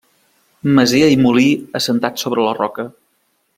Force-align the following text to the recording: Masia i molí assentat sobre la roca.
Masia 0.79 1.09
i 1.17 1.19
molí 1.27 1.45
assentat 1.81 2.25
sobre 2.25 2.49
la 2.49 2.57
roca. 2.65 2.89